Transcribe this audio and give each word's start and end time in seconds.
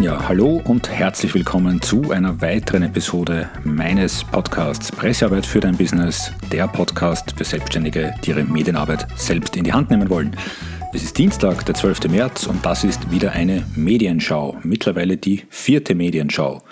Ja, 0.00 0.28
hallo 0.28 0.62
und 0.64 0.88
herzlich 0.88 1.34
willkommen 1.34 1.82
zu 1.82 2.12
einer 2.12 2.40
weiteren 2.40 2.84
Episode 2.84 3.50
meines 3.64 4.22
Podcasts 4.22 4.92
Pressearbeit 4.92 5.44
für 5.44 5.58
dein 5.58 5.76
Business, 5.76 6.30
der 6.52 6.68
Podcast 6.68 7.34
für 7.36 7.42
Selbstständige, 7.42 8.14
die 8.22 8.30
ihre 8.30 8.44
Medienarbeit 8.44 9.08
selbst 9.16 9.56
in 9.56 9.64
die 9.64 9.72
Hand 9.72 9.90
nehmen 9.90 10.10
wollen. 10.10 10.36
Es 10.94 11.02
ist 11.02 11.18
Dienstag, 11.18 11.66
der 11.66 11.74
12. 11.74 12.08
März 12.08 12.46
und 12.46 12.64
das 12.64 12.84
ist 12.84 13.10
wieder 13.10 13.32
eine 13.32 13.64
Medienschau, 13.74 14.58
mittlerweile 14.62 15.16
die 15.16 15.42
vierte 15.50 15.96
Medienschau. 15.96 16.62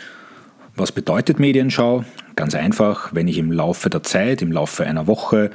Was 0.77 0.93
bedeutet 0.93 1.41
Medienschau? 1.41 2.05
Ganz 2.37 2.55
einfach, 2.55 3.12
wenn 3.12 3.27
ich 3.27 3.37
im 3.37 3.51
Laufe 3.51 3.91
der 3.91 4.05
Zeit, 4.05 4.43
im 4.43 4.53
Laufe 4.53 4.87
einer 4.87 5.09
Woche 5.09 5.51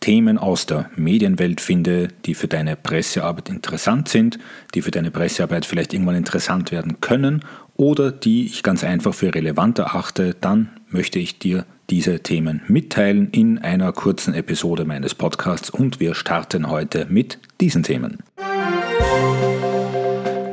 Themen 0.00 0.38
aus 0.38 0.64
der 0.64 0.90
Medienwelt 0.96 1.60
finde, 1.60 2.08
die 2.24 2.34
für 2.34 2.48
deine 2.48 2.74
Pressearbeit 2.74 3.50
interessant 3.50 4.08
sind, 4.08 4.38
die 4.74 4.82
für 4.82 4.90
deine 4.90 5.10
Pressearbeit 5.10 5.66
vielleicht 5.66 5.92
irgendwann 5.92 6.16
interessant 6.16 6.72
werden 6.72 7.00
können 7.00 7.44
oder 7.76 8.10
die 8.10 8.46
ich 8.46 8.62
ganz 8.62 8.82
einfach 8.82 9.14
für 9.14 9.34
relevant 9.34 9.78
erachte, 9.78 10.34
dann 10.40 10.70
möchte 10.88 11.18
ich 11.18 11.38
dir 11.38 11.66
diese 11.90 12.20
Themen 12.20 12.62
mitteilen 12.66 13.28
in 13.30 13.58
einer 13.58 13.92
kurzen 13.92 14.32
Episode 14.32 14.84
meines 14.84 15.14
Podcasts 15.14 15.68
und 15.68 16.00
wir 16.00 16.14
starten 16.14 16.70
heute 16.70 17.06
mit 17.10 17.38
diesen 17.60 17.82
Themen. 17.82 18.18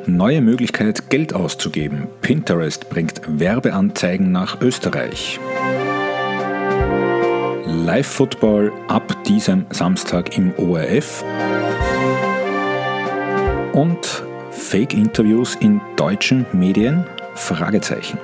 Neue 0.08 0.42
Möglichkeit, 0.42 1.10
Geld 1.10 1.34
auszugeben. 1.34 2.08
Pinterest 2.22 2.90
bringt 2.90 3.22
Werbeanzeigen 3.28 4.32
nach 4.32 4.62
Österreich. 4.62 5.40
Live-Football 7.88 8.74
ab 8.90 9.24
diesem 9.24 9.66
Samstag 9.70 10.38
im 10.38 10.54
ORF 10.58 11.24
und 13.72 14.24
Fake-Interviews 14.52 15.56
in 15.56 15.80
deutschen 15.96 16.46
Medien? 16.52 17.06
Fragezeichen. 17.36 18.18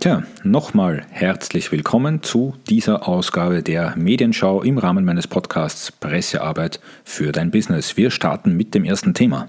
Tja, 0.00 0.24
nochmal 0.42 1.06
herzlich 1.10 1.70
willkommen 1.70 2.24
zu 2.24 2.56
dieser 2.68 3.06
Ausgabe 3.06 3.62
der 3.62 3.94
Medienschau 3.96 4.60
im 4.60 4.76
Rahmen 4.76 5.04
meines 5.04 5.28
Podcasts 5.28 5.92
Pressearbeit 5.92 6.80
für 7.04 7.30
dein 7.30 7.52
Business. 7.52 7.96
Wir 7.96 8.10
starten 8.10 8.56
mit 8.56 8.74
dem 8.74 8.82
ersten 8.82 9.14
Thema. 9.14 9.46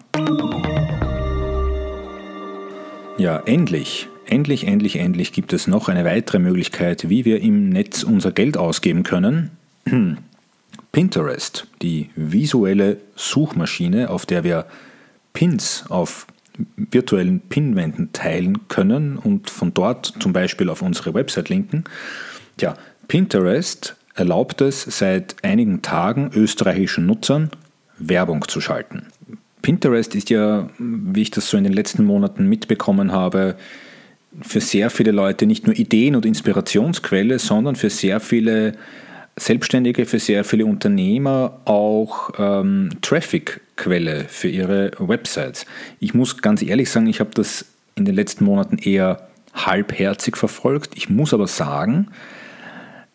Ja, 3.17 3.39
endlich 3.47 4.09
Endlich, 4.25 4.67
endlich, 4.67 4.97
endlich 4.97 5.33
gibt 5.33 5.51
es 5.53 5.67
noch 5.67 5.89
eine 5.89 6.05
weitere 6.05 6.39
Möglichkeit, 6.39 7.09
wie 7.09 7.25
wir 7.25 7.41
im 7.41 7.69
Netz 7.69 8.03
unser 8.03 8.31
Geld 8.31 8.57
ausgeben 8.57 9.03
können. 9.03 9.51
Pinterest, 10.91 11.67
die 11.81 12.09
visuelle 12.15 12.97
Suchmaschine, 13.15 14.09
auf 14.09 14.25
der 14.25 14.43
wir 14.43 14.65
Pins 15.33 15.85
auf 15.89 16.27
virtuellen 16.75 17.39
Pinwänden 17.39 18.11
teilen 18.13 18.67
können 18.67 19.17
und 19.17 19.49
von 19.49 19.73
dort 19.73 20.13
zum 20.19 20.33
Beispiel 20.33 20.69
auf 20.69 20.81
unsere 20.81 21.13
Website 21.13 21.49
linken. 21.49 21.85
Tja, 22.57 22.75
Pinterest 23.07 23.95
erlaubt 24.15 24.61
es 24.61 24.83
seit 24.83 25.35
einigen 25.43 25.81
Tagen 25.81 26.31
österreichischen 26.33 27.05
Nutzern 27.05 27.49
Werbung 27.97 28.47
zu 28.47 28.61
schalten. 28.61 29.07
Pinterest 29.61 30.15
ist 30.15 30.29
ja, 30.29 30.69
wie 30.77 31.21
ich 31.21 31.31
das 31.31 31.49
so 31.49 31.57
in 31.57 31.63
den 31.63 31.73
letzten 31.73 32.03
Monaten 32.03 32.47
mitbekommen 32.47 33.11
habe, 33.11 33.55
für 34.41 34.61
sehr 34.61 34.89
viele 34.89 35.11
Leute 35.11 35.45
nicht 35.45 35.65
nur 35.65 35.75
Ideen- 35.75 36.15
und 36.15 36.25
Inspirationsquelle, 36.25 37.39
sondern 37.39 37.75
für 37.75 37.89
sehr 37.89 38.19
viele 38.19 38.73
Selbstständige, 39.35 40.05
für 40.05 40.19
sehr 40.19 40.43
viele 40.43 40.65
Unternehmer 40.65 41.59
auch 41.65 42.31
ähm, 42.37 42.89
Traffic-Quelle 43.01 44.25
für 44.27 44.49
ihre 44.49 44.91
Websites. 44.99 45.65
Ich 45.99 46.13
muss 46.13 46.41
ganz 46.41 46.61
ehrlich 46.61 46.89
sagen, 46.89 47.07
ich 47.07 47.19
habe 47.19 47.31
das 47.33 47.65
in 47.95 48.05
den 48.05 48.15
letzten 48.15 48.45
Monaten 48.45 48.77
eher 48.77 49.27
halbherzig 49.53 50.37
verfolgt. 50.37 50.91
Ich 50.95 51.09
muss 51.09 51.33
aber 51.33 51.47
sagen, 51.47 52.07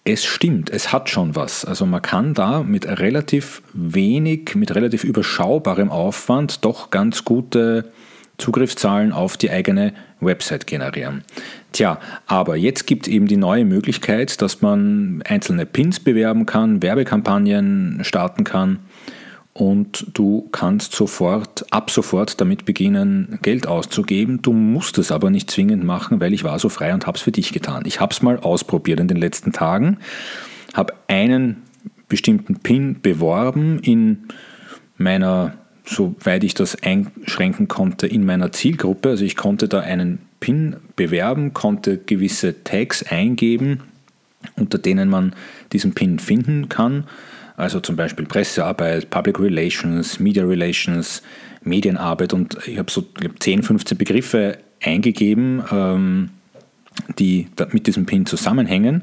es 0.04 0.24
stimmt, 0.24 0.70
es 0.70 0.92
hat 0.92 1.10
schon 1.10 1.34
was. 1.34 1.64
Also 1.64 1.84
man 1.84 2.00
kann 2.00 2.32
da 2.32 2.62
mit 2.62 2.86
relativ 2.86 3.62
wenig, 3.72 4.54
mit 4.54 4.74
relativ 4.74 5.02
überschaubarem 5.02 5.90
Aufwand 5.90 6.64
doch 6.64 6.90
ganz 6.90 7.24
gute 7.24 7.90
Zugriffszahlen 8.38 9.12
auf 9.12 9.36
die 9.36 9.50
eigene 9.50 9.92
Website 10.20 10.66
generieren. 10.66 11.24
Tja, 11.72 11.98
aber 12.26 12.56
jetzt 12.56 12.86
gibt 12.86 13.06
es 13.06 13.12
eben 13.12 13.26
die 13.26 13.36
neue 13.36 13.64
Möglichkeit, 13.64 14.40
dass 14.42 14.62
man 14.62 15.22
einzelne 15.26 15.66
Pins 15.66 16.00
bewerben 16.00 16.46
kann, 16.46 16.82
Werbekampagnen 16.82 18.00
starten 18.02 18.44
kann 18.44 18.80
und 19.56 20.06
du 20.12 20.48
kannst 20.52 20.94
sofort, 20.94 21.64
ab 21.70 21.90
sofort 21.90 22.42
damit 22.42 22.66
beginnen, 22.66 23.38
Geld 23.40 23.66
auszugeben. 23.66 24.42
Du 24.42 24.52
musst 24.52 24.98
es 24.98 25.10
aber 25.10 25.30
nicht 25.30 25.50
zwingend 25.50 25.82
machen, 25.82 26.20
weil 26.20 26.34
ich 26.34 26.44
war 26.44 26.58
so 26.58 26.68
frei 26.68 26.92
und 26.92 27.06
habe 27.06 27.16
es 27.16 27.22
für 27.22 27.32
dich 27.32 27.54
getan. 27.54 27.84
Ich 27.86 27.98
habe 27.98 28.12
es 28.12 28.20
mal 28.20 28.38
ausprobiert 28.38 29.00
in 29.00 29.08
den 29.08 29.16
letzten 29.16 29.52
Tagen, 29.52 29.96
habe 30.74 30.92
einen 31.08 31.62
bestimmten 32.06 32.56
Pin 32.56 33.00
beworben 33.00 33.78
in 33.78 34.28
meiner 34.98 35.54
soweit 35.86 36.44
ich 36.44 36.54
das 36.54 36.76
einschränken 36.82 37.68
konnte, 37.68 38.06
in 38.06 38.24
meiner 38.24 38.52
Zielgruppe. 38.52 39.10
Also 39.10 39.24
ich 39.24 39.36
konnte 39.36 39.68
da 39.68 39.80
einen 39.80 40.18
PIN 40.40 40.76
bewerben, 40.96 41.54
konnte 41.54 41.98
gewisse 41.98 42.64
Tags 42.64 43.04
eingeben, 43.04 43.82
unter 44.56 44.78
denen 44.78 45.08
man 45.08 45.34
diesen 45.72 45.94
PIN 45.94 46.18
finden 46.18 46.68
kann. 46.68 47.04
Also 47.56 47.80
zum 47.80 47.96
Beispiel 47.96 48.26
Pressearbeit, 48.26 49.08
Public 49.08 49.40
Relations, 49.40 50.20
Media 50.20 50.44
Relations, 50.44 51.22
Medienarbeit 51.62 52.34
und 52.34 52.58
ich 52.66 52.78
habe 52.78 52.90
so 52.90 53.02
glaub, 53.14 53.42
10, 53.42 53.62
15 53.62 53.96
Begriffe 53.96 54.58
eingegeben, 54.82 55.62
ähm, 55.72 56.30
die 57.18 57.46
mit 57.72 57.86
diesem 57.86 58.06
PIN 58.06 58.26
zusammenhängen 58.26 59.02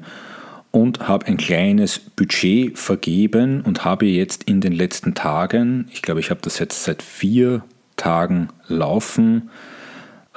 und 0.73 1.07
habe 1.07 1.28
ein 1.28 1.38
kleines 1.38 2.00
Budget 2.00 2.79
vergeben 2.79 3.61
und 3.61 3.85
habe 3.85 4.07
jetzt 4.07 4.45
in 4.45 4.59
den 4.59 4.73
letzten 4.73 5.13
Tagen, 5.13 5.88
ich 5.94 6.01
glaube, 6.01 6.19
ich 6.19 6.31
habe 6.31 6.41
das 6.41 6.57
jetzt 6.57 6.84
seit 6.84 7.03
vier 7.03 7.63
Tagen 7.95 8.50
laufen, 8.67 9.51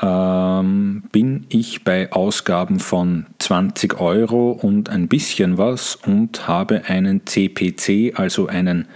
ähm, 0.03 1.05
bin 1.11 1.47
ich 1.49 1.85
bei 1.85 2.13
Ausgaben 2.13 2.81
von 2.81 3.25
20 3.39 3.99
Euro 3.99 4.51
und 4.51 4.91
ein 4.91 5.09
bisschen 5.09 5.57
was 5.57 5.97
und 5.97 6.47
habe 6.47 6.85
einen 6.85 7.25
CPC, 7.25 8.13
also 8.19 8.47
einen 8.47 8.89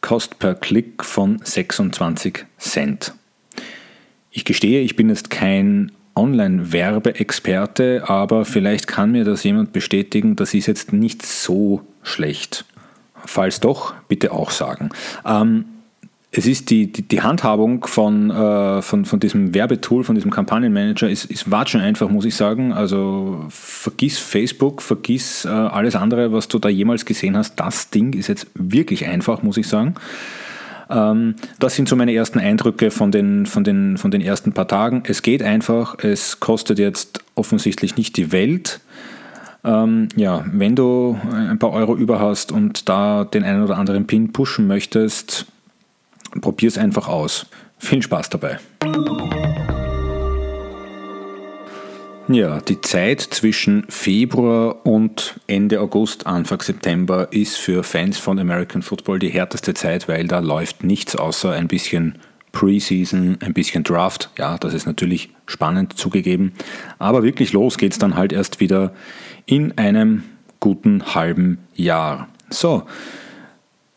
Cost 0.00 0.40
per 0.40 0.56
Click 0.56 1.04
von 1.04 1.38
26 1.44 2.44
Cent. 2.58 3.14
Ich 4.32 4.44
gestehe, 4.44 4.80
ich 4.80 4.96
bin 4.96 5.10
jetzt 5.10 5.30
kein 5.30 5.92
Online-Werbeexperte, 6.14 8.04
aber 8.06 8.44
vielleicht 8.44 8.86
kann 8.86 9.12
mir 9.12 9.24
das 9.24 9.42
jemand 9.44 9.72
bestätigen, 9.72 10.36
das 10.36 10.54
ist 10.54 10.66
jetzt 10.66 10.92
nicht 10.92 11.24
so 11.24 11.82
schlecht. 12.02 12.64
Falls 13.24 13.60
doch, 13.60 13.94
bitte 14.08 14.32
auch 14.32 14.50
sagen. 14.50 14.90
Ähm, 15.24 15.64
es 16.34 16.46
ist 16.46 16.70
die, 16.70 16.90
die, 16.90 17.02
die 17.02 17.20
Handhabung 17.20 17.84
von, 17.84 18.30
äh, 18.30 18.80
von, 18.80 19.04
von 19.04 19.20
diesem 19.20 19.54
Werbetool, 19.54 20.02
von 20.02 20.14
diesem 20.14 20.30
Kampagnenmanager, 20.30 21.08
ist, 21.08 21.26
ist 21.26 21.50
watschen 21.50 21.82
einfach, 21.82 22.08
muss 22.08 22.24
ich 22.24 22.34
sagen. 22.34 22.72
Also 22.72 23.44
vergiss 23.50 24.18
Facebook, 24.18 24.80
vergiss 24.80 25.44
äh, 25.44 25.48
alles 25.48 25.94
andere, 25.94 26.32
was 26.32 26.48
du 26.48 26.58
da 26.58 26.70
jemals 26.70 27.04
gesehen 27.04 27.36
hast. 27.36 27.56
Das 27.56 27.90
Ding 27.90 28.14
ist 28.14 28.28
jetzt 28.28 28.46
wirklich 28.54 29.06
einfach, 29.06 29.42
muss 29.42 29.58
ich 29.58 29.68
sagen. 29.68 29.94
Ähm, 30.92 31.36
das 31.58 31.74
sind 31.74 31.88
so 31.88 31.96
meine 31.96 32.12
ersten 32.12 32.38
Eindrücke 32.38 32.90
von 32.90 33.10
den, 33.10 33.46
von, 33.46 33.64
den, 33.64 33.96
von 33.96 34.10
den 34.10 34.20
ersten 34.20 34.52
paar 34.52 34.68
Tagen. 34.68 35.02
Es 35.06 35.22
geht 35.22 35.42
einfach, 35.42 35.98
es 35.98 36.38
kostet 36.38 36.78
jetzt 36.78 37.20
offensichtlich 37.34 37.96
nicht 37.96 38.16
die 38.16 38.30
Welt. 38.30 38.80
Ähm, 39.64 40.08
ja, 40.16 40.44
wenn 40.52 40.76
du 40.76 41.18
ein 41.32 41.58
paar 41.58 41.72
Euro 41.72 41.96
über 41.96 42.20
hast 42.20 42.52
und 42.52 42.88
da 42.88 43.24
den 43.24 43.44
einen 43.44 43.62
oder 43.62 43.78
anderen 43.78 44.06
Pin 44.06 44.32
pushen 44.32 44.66
möchtest, 44.66 45.46
probier 46.40 46.68
es 46.68 46.78
einfach 46.78 47.08
aus. 47.08 47.46
Viel 47.78 48.02
Spaß 48.02 48.30
dabei. 48.30 48.58
Ja, 52.28 52.60
die 52.60 52.80
Zeit 52.80 53.20
zwischen 53.20 53.84
Februar 53.88 54.86
und 54.86 55.40
Ende 55.48 55.80
August, 55.80 56.26
Anfang 56.26 56.62
September 56.62 57.28
ist 57.32 57.56
für 57.56 57.82
Fans 57.82 58.16
von 58.16 58.38
American 58.38 58.82
Football 58.82 59.18
die 59.18 59.28
härteste 59.28 59.74
Zeit, 59.74 60.06
weil 60.08 60.28
da 60.28 60.38
läuft 60.38 60.84
nichts 60.84 61.16
außer 61.16 61.50
ein 61.50 61.66
bisschen 61.66 62.18
Preseason, 62.52 63.38
ein 63.40 63.52
bisschen 63.54 63.82
Draft. 63.82 64.30
Ja, 64.38 64.56
das 64.56 64.72
ist 64.72 64.86
natürlich 64.86 65.30
spannend 65.46 65.98
zugegeben. 65.98 66.52
Aber 66.98 67.24
wirklich 67.24 67.52
los 67.52 67.76
geht 67.76 67.92
es 67.92 67.98
dann 67.98 68.14
halt 68.14 68.32
erst 68.32 68.60
wieder 68.60 68.94
in 69.44 69.76
einem 69.76 70.22
guten 70.60 71.14
halben 71.14 71.58
Jahr. 71.74 72.28
So, 72.50 72.84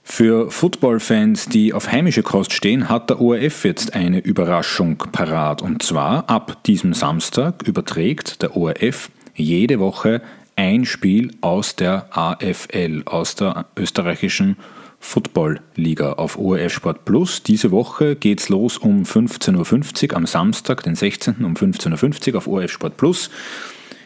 für 0.08 0.52
Football-Fans, 0.52 1.48
die 1.48 1.74
auf 1.74 1.92
heimische 1.92 2.22
Kost 2.22 2.54
stehen, 2.54 2.90
hat 2.90 3.10
der 3.10 3.20
ORF 3.20 3.66
jetzt 3.66 3.96
eine 3.96 4.20
Überraschung 4.20 4.98
parat. 4.98 5.64
Und 5.64 5.82
zwar 5.82 6.30
ab 6.30 6.64
diesem 6.64 6.94
Samstag 6.94 7.68
überträgt 7.68 8.44
der 8.44 8.56
ORF 8.56 9.10
jede 9.34 9.80
Woche 9.80 10.22
ein 10.56 10.86
Spiel 10.86 11.32
aus 11.42 11.76
der 11.76 12.08
AFL, 12.12 13.02
aus 13.06 13.36
der 13.36 13.66
österreichischen 13.76 14.58
Football 15.00 15.60
Liga 15.76 16.14
auf 16.14 16.38
ORF 16.38 16.72
Sport 16.72 17.04
Plus. 17.04 17.42
Diese 17.42 17.72
Woche 17.72 18.16
geht 18.16 18.40
es 18.40 18.50
los 18.50 18.78
um 18.78 19.04
15.50 19.04 20.12
Uhr 20.12 20.18
am 20.18 20.28
Samstag, 20.28 20.84
den 20.84 20.96
16. 20.96 21.44
um 21.44 21.56
15.50 21.56 22.32
Uhr 22.32 22.38
auf 22.38 22.48
ORF 22.48 22.72
Sport 22.72 22.96
Plus. 22.96 23.32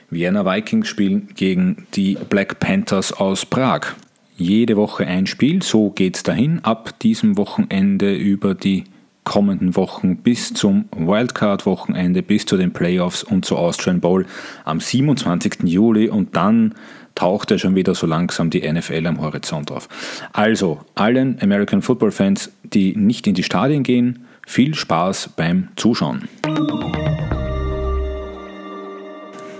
Vienna 0.09 0.45
Vikings 0.45 0.87
spielen 0.87 1.27
gegen 1.35 1.85
die 1.93 2.17
Black 2.29 2.59
Panthers 2.59 3.11
aus 3.13 3.45
Prag. 3.45 3.95
Jede 4.39 4.77
Woche 4.77 5.05
ein 5.05 5.27
Spiel, 5.27 5.61
so 5.61 5.89
geht 5.89 6.15
es 6.15 6.23
dahin. 6.23 6.63
Ab 6.63 6.97
diesem 7.01 7.35
Wochenende 7.35 8.15
über 8.15 8.55
die 8.55 8.85
kommenden 9.25 9.75
Wochen 9.75 10.15
bis 10.15 10.53
zum 10.53 10.85
Wildcard-Wochenende, 10.95 12.23
bis 12.23 12.45
zu 12.45 12.55
den 12.55 12.71
Playoffs 12.71 13.21
und 13.21 13.43
zur 13.43 13.59
Austrian 13.59 13.99
Bowl 13.99 14.25
am 14.63 14.79
27. 14.79 15.63
Juli 15.65 16.07
und 16.07 16.37
dann 16.37 16.73
taucht 17.15 17.51
ja 17.51 17.57
schon 17.57 17.75
wieder 17.75 17.93
so 17.95 18.07
langsam 18.07 18.49
die 18.49 18.61
NFL 18.61 19.05
am 19.07 19.19
Horizont 19.19 19.71
auf. 19.71 19.89
Also 20.31 20.79
allen 20.95 21.37
American 21.41 21.81
Football 21.81 22.11
Fans, 22.11 22.49
die 22.63 22.95
nicht 22.95 23.27
in 23.27 23.33
die 23.33 23.43
Stadien 23.43 23.83
gehen, 23.83 24.25
viel 24.47 24.73
Spaß 24.73 25.31
beim 25.35 25.67
Zuschauen. 25.75 26.29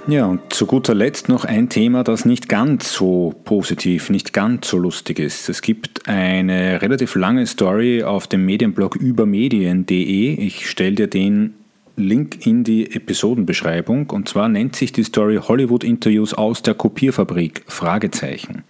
Ja, 0.09 0.25
und 0.25 0.51
zu 0.51 0.65
guter 0.65 0.95
Letzt 0.95 1.29
noch 1.29 1.45
ein 1.45 1.69
Thema, 1.69 2.03
das 2.03 2.25
nicht 2.25 2.49
ganz 2.49 2.91
so 2.91 3.35
positiv, 3.43 4.09
nicht 4.09 4.33
ganz 4.33 4.67
so 4.67 4.79
lustig 4.79 5.19
ist. 5.19 5.49
Es 5.49 5.61
gibt 5.61 6.09
eine 6.09 6.81
relativ 6.81 7.13
lange 7.13 7.45
Story 7.45 8.01
auf 8.01 8.25
dem 8.25 8.43
Medienblog 8.43 8.95
übermedien.de. 8.95 10.33
Ich 10.33 10.67
stelle 10.67 10.95
dir 10.95 11.07
den 11.07 11.53
Link 11.95 12.47
in 12.47 12.63
die 12.63 12.91
Episodenbeschreibung. 12.91 14.09
Und 14.09 14.27
zwar 14.27 14.49
nennt 14.49 14.75
sich 14.75 14.91
die 14.91 15.03
Story 15.03 15.37
Hollywood-Interviews 15.47 16.33
aus 16.33 16.63
der 16.63 16.73
Kopierfabrik? 16.73 17.61
Fragezeichen. 17.67 18.63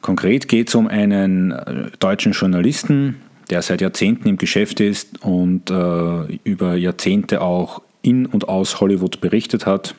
Konkret 0.00 0.48
geht 0.48 0.66
es 0.66 0.74
um 0.74 0.88
einen 0.88 1.52
äh, 1.52 1.90
deutschen 2.00 2.32
Journalisten, 2.32 3.18
der 3.50 3.62
seit 3.62 3.80
Jahrzehnten 3.80 4.28
im 4.28 4.36
Geschäft 4.36 4.80
ist 4.80 5.22
und 5.22 5.70
äh, 5.70 6.38
über 6.42 6.74
Jahrzehnte 6.74 7.40
auch 7.40 7.82
in 8.02 8.26
und 8.26 8.48
aus 8.48 8.80
Hollywood 8.80 9.20
berichtet 9.20 9.64
hat 9.64 9.94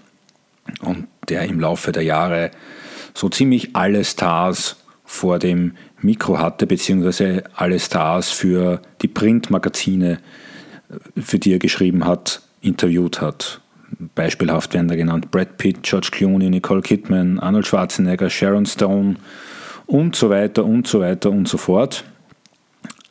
und 0.81 1.07
der 1.27 1.43
im 1.43 1.59
Laufe 1.59 1.91
der 1.91 2.03
Jahre 2.03 2.51
so 3.13 3.29
ziemlich 3.29 3.75
alle 3.75 4.03
Stars 4.03 4.77
vor 5.03 5.39
dem 5.39 5.73
Mikro 6.01 6.37
hatte, 6.37 6.67
beziehungsweise 6.67 7.43
alle 7.55 7.79
Stars 7.79 8.29
für 8.29 8.81
die 9.01 9.07
Printmagazine, 9.07 10.19
für 11.17 11.39
die 11.39 11.53
er 11.53 11.59
geschrieben 11.59 12.05
hat, 12.05 12.41
interviewt 12.61 13.21
hat. 13.21 13.61
Beispielhaft 14.15 14.73
werden 14.73 14.87
da 14.87 14.95
genannt 14.95 15.31
Brad 15.31 15.57
Pitt, 15.57 15.83
George 15.83 16.09
Clooney, 16.11 16.49
Nicole 16.49 16.81
Kidman, 16.81 17.39
Arnold 17.39 17.65
Schwarzenegger, 17.65 18.29
Sharon 18.29 18.65
Stone 18.65 19.15
und 19.87 20.15
so 20.15 20.29
weiter 20.29 20.63
und 20.63 20.87
so 20.87 20.99
weiter 20.99 21.31
und 21.31 21.47
so 21.47 21.57
fort. 21.57 22.03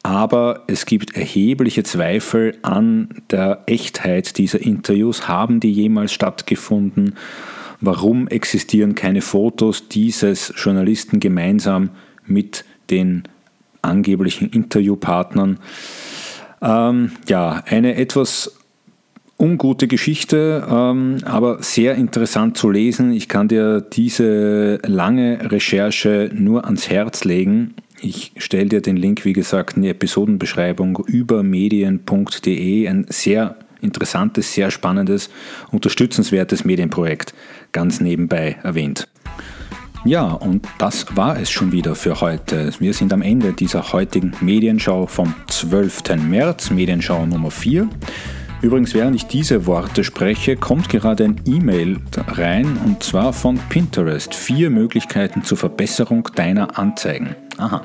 Aber 0.08 0.62
es 0.68 0.86
gibt 0.86 1.16
erhebliche 1.16 1.82
Zweifel 1.82 2.56
an 2.62 3.10
der 3.28 3.64
Echtheit 3.66 4.38
dieser 4.38 4.58
Interviews. 4.58 5.28
Haben 5.28 5.60
die 5.60 5.70
jemals 5.70 6.14
stattgefunden? 6.14 7.16
Warum 7.82 8.26
existieren 8.26 8.94
keine 8.94 9.20
Fotos 9.20 9.88
dieses 9.88 10.54
Journalisten 10.56 11.20
gemeinsam 11.20 11.90
mit 12.24 12.64
den 12.88 13.24
angeblichen 13.82 14.48
Interviewpartnern? 14.48 15.58
Ähm, 16.62 17.12
ja, 17.28 17.62
eine 17.66 17.96
etwas 17.96 18.58
ungute 19.38 19.88
Geschichte, 19.88 20.66
ähm, 20.70 21.18
aber 21.26 21.62
sehr 21.62 21.96
interessant 21.96 22.56
zu 22.56 22.70
lesen. 22.70 23.12
Ich 23.12 23.28
kann 23.28 23.48
dir 23.48 23.82
diese 23.82 24.78
lange 24.86 25.52
Recherche 25.52 26.30
nur 26.32 26.64
ans 26.64 26.88
Herz 26.88 27.24
legen. 27.24 27.74
Ich 28.00 28.32
stelle 28.36 28.66
dir 28.66 28.80
den 28.80 28.96
Link, 28.96 29.24
wie 29.24 29.32
gesagt, 29.32 29.76
in 29.76 29.82
die 29.82 29.88
Episodenbeschreibung 29.88 31.04
über 31.06 31.42
medien.de. 31.42 32.88
Ein 32.88 33.06
sehr 33.08 33.56
interessantes, 33.80 34.54
sehr 34.54 34.70
spannendes, 34.70 35.30
unterstützenswertes 35.70 36.64
Medienprojekt, 36.64 37.34
ganz 37.72 38.00
nebenbei 38.00 38.56
erwähnt. 38.62 39.08
Ja, 40.04 40.28
und 40.30 40.66
das 40.78 41.16
war 41.16 41.38
es 41.38 41.50
schon 41.50 41.72
wieder 41.72 41.96
für 41.96 42.20
heute. 42.20 42.72
Wir 42.78 42.94
sind 42.94 43.12
am 43.12 43.20
Ende 43.20 43.52
dieser 43.52 43.92
heutigen 43.92 44.32
Medienschau 44.40 45.06
vom 45.06 45.34
12. 45.48 46.16
März, 46.28 46.70
Medienschau 46.70 47.26
Nummer 47.26 47.50
4. 47.50 47.88
Übrigens, 48.60 48.92
während 48.92 49.14
ich 49.14 49.26
diese 49.26 49.66
Worte 49.66 50.02
spreche, 50.02 50.56
kommt 50.56 50.88
gerade 50.88 51.22
ein 51.22 51.40
E-Mail 51.46 51.98
rein 52.26 52.76
und 52.84 53.04
zwar 53.04 53.32
von 53.32 53.56
Pinterest. 53.68 54.34
Vier 54.34 54.68
Möglichkeiten 54.68 55.44
zur 55.44 55.56
Verbesserung 55.56 56.28
deiner 56.34 56.76
Anzeigen. 56.76 57.36
Aha, 57.56 57.82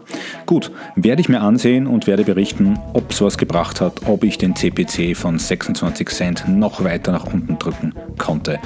gut, 0.47 0.71
werde 0.95 1.21
ich 1.21 1.29
mir 1.29 1.41
ansehen 1.41 1.85
und 1.85 2.07
werde 2.07 2.23
berichten, 2.23 2.79
ob 2.93 3.11
es 3.11 3.21
was 3.21 3.37
gebracht 3.37 3.81
hat, 3.81 4.07
ob 4.07 4.23
ich 4.23 4.39
den 4.39 4.55
CPC 4.55 5.15
von 5.15 5.37
26 5.37 6.09
Cent 6.09 6.45
noch 6.47 6.83
weiter 6.83 7.11
nach 7.11 7.31
unten 7.31 7.59
drücken 7.59 7.93
konnte. 8.17 8.59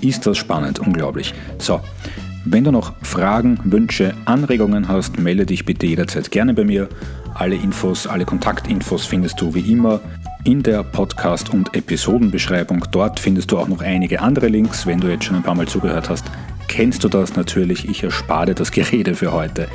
Ist 0.00 0.26
das 0.26 0.38
spannend, 0.38 0.78
unglaublich. 0.78 1.34
So, 1.58 1.80
wenn 2.44 2.62
du 2.62 2.70
noch 2.70 2.94
Fragen, 3.02 3.58
Wünsche, 3.64 4.14
Anregungen 4.24 4.86
hast, 4.86 5.18
melde 5.18 5.46
dich 5.46 5.64
bitte 5.64 5.86
jederzeit 5.86 6.30
gerne 6.30 6.54
bei 6.54 6.64
mir. 6.64 6.88
Alle 7.34 7.56
Infos, 7.56 8.06
alle 8.06 8.24
Kontaktinfos 8.24 9.04
findest 9.04 9.40
du 9.40 9.52
wie 9.54 9.72
immer 9.72 10.00
in 10.44 10.62
der 10.62 10.82
Podcast- 10.82 11.52
und 11.52 11.74
Episodenbeschreibung. 11.74 12.84
Dort 12.90 13.20
findest 13.20 13.52
du 13.52 13.58
auch 13.58 13.68
noch 13.68 13.82
einige 13.82 14.20
andere 14.20 14.48
Links. 14.48 14.86
Wenn 14.86 15.00
du 15.00 15.08
jetzt 15.08 15.24
schon 15.24 15.36
ein 15.36 15.42
paar 15.42 15.54
Mal 15.54 15.68
zugehört 15.68 16.08
hast, 16.08 16.24
kennst 16.68 17.04
du 17.04 17.08
das 17.08 17.36
natürlich. 17.36 17.88
Ich 17.88 18.02
erspare 18.02 18.54
das 18.54 18.70
Gerede 18.72 19.14
für 19.14 19.32
heute. 19.32 19.68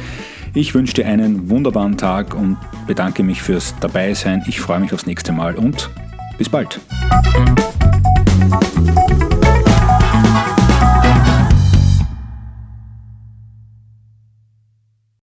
Ich 0.53 0.73
wünsche 0.73 0.93
dir 0.93 1.05
einen 1.05 1.49
wunderbaren 1.49 1.97
Tag 1.97 2.33
und 2.33 2.57
bedanke 2.87 3.23
mich 3.23 3.41
fürs 3.41 3.75
Dabeisein. 3.81 4.43
Ich 4.47 4.59
freue 4.61 4.79
mich 4.79 4.93
aufs 4.93 5.05
nächste 5.05 5.33
Mal 5.33 5.55
und 5.55 5.89
bis 6.37 6.49
bald. 6.49 6.79